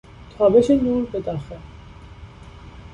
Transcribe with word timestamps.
تابش 0.37 0.71
نور 0.71 1.05
به 1.11 1.19
داخل 1.19 1.57